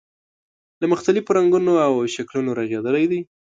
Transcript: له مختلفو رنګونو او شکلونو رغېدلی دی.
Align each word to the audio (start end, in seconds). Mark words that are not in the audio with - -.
له 0.79 0.85
مختلفو 0.93 1.35
رنګونو 1.37 1.73
او 1.85 1.91
شکلونو 2.13 2.49
رغېدلی 2.59 3.05
دی. 3.11 3.21